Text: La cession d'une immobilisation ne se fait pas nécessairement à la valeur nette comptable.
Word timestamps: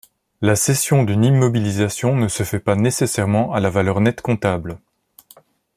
La 0.41 0.55
cession 0.55 1.03
d'une 1.03 1.23
immobilisation 1.23 2.15
ne 2.15 2.27
se 2.27 2.41
fait 2.41 2.59
pas 2.59 2.73
nécessairement 2.75 3.53
à 3.53 3.59
la 3.59 3.69
valeur 3.69 4.01
nette 4.01 4.21
comptable. 4.23 4.79